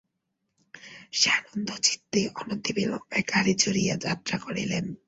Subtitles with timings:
[1.13, 4.85] সানন্দচিত্তে অনতিবিলম্বে গাড়ি চড়িয়া যাত্রা করিলেন।